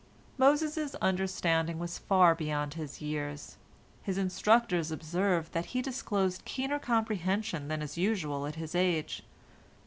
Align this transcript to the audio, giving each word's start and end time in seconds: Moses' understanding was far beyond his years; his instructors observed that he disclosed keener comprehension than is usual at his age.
Moses' 0.39 0.95
understanding 0.95 1.77
was 1.77 1.99
far 1.99 2.33
beyond 2.33 2.73
his 2.73 3.01
years; 3.01 3.57
his 4.01 4.17
instructors 4.17 4.89
observed 4.89 5.51
that 5.53 5.65
he 5.77 5.81
disclosed 5.83 6.43
keener 6.43 6.79
comprehension 6.79 7.67
than 7.67 7.83
is 7.83 7.99
usual 7.99 8.47
at 8.47 8.55
his 8.55 8.73
age. 8.73 9.21